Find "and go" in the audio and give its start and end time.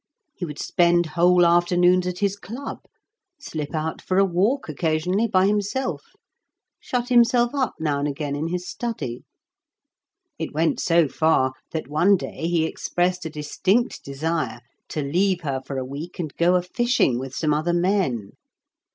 16.17-16.55